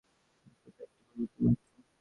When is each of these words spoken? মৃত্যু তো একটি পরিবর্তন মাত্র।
মৃত্যু 0.45 0.69
তো 0.69 0.83
একটি 0.83 1.03
পরিবর্তন 1.03 1.43
মাত্র। 1.45 1.81